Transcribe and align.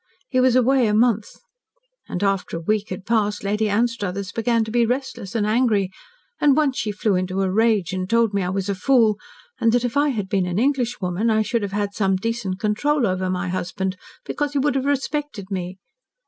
He 0.29 0.39
was 0.39 0.55
away 0.55 0.87
a 0.87 0.95
month. 0.95 1.29
And 2.09 2.23
after 2.23 2.57
a 2.57 2.61
week 2.61 2.89
had 2.89 3.05
passed, 3.05 3.43
Lady 3.43 3.69
Anstruthers 3.69 4.31
began 4.31 4.63
to 4.63 4.71
be 4.71 4.83
restless 4.83 5.35
and 5.35 5.45
angry, 5.45 5.91
and 6.39 6.57
once 6.57 6.79
she 6.79 6.91
flew 6.91 7.13
into 7.13 7.43
a 7.43 7.51
rage, 7.51 7.93
and 7.93 8.09
told 8.09 8.33
me 8.33 8.41
I 8.41 8.49
was 8.49 8.67
a 8.67 8.73
fool, 8.73 9.19
and 9.59 9.71
that 9.73 9.85
if 9.85 9.95
I 9.95 10.09
had 10.09 10.27
been 10.27 10.47
an 10.47 10.57
Englishwoman, 10.57 11.29
I 11.29 11.43
should 11.43 11.61
have 11.61 11.73
had 11.73 11.93
some 11.93 12.15
decent 12.15 12.59
control 12.59 13.05
over 13.05 13.29
my 13.29 13.49
husband, 13.49 13.95
because 14.25 14.53
he 14.53 14.57
would 14.57 14.73
have 14.73 14.85
respected 14.85 15.51
me. 15.51 15.77